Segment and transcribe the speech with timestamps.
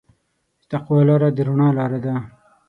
[0.61, 2.15] د تقوی لاره د رڼا لاره ده.